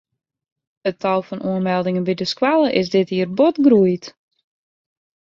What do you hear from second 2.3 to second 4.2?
skoalle is dit jier bot groeid.